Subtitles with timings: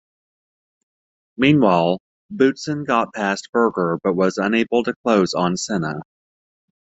[1.37, 1.99] Meanwhile,
[2.33, 5.99] Boutsen got past Berger but was unable to close on Senna.